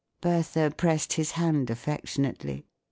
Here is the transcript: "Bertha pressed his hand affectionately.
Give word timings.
"Bertha 0.23 0.71
pressed 0.75 1.13
his 1.13 1.33
hand 1.33 1.69
affectionately. 1.69 2.65